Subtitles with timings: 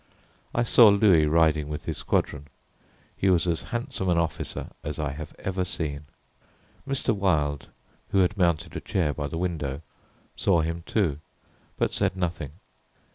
[0.55, 2.47] I saw Louis riding with his squadron.
[3.15, 6.05] He was as handsome an officer as I have ever seen.
[6.87, 7.15] Mr.
[7.15, 7.67] Wilde,
[8.09, 9.83] who had mounted a chair by the window,
[10.35, 11.19] saw him too,
[11.77, 12.53] but said nothing.